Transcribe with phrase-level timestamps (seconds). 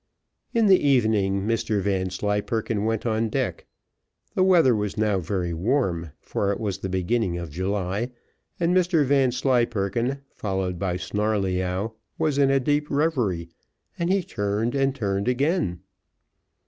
[0.51, 3.67] In the evening Mr Vanslyperken went on deck;
[4.33, 8.09] the weather was now very warm, for it was the beginning of July;
[8.59, 13.49] and Mr Vanslyperken, followed by Snarleyyow, was in a deep reverie,
[13.99, 15.81] and he turned and turned again.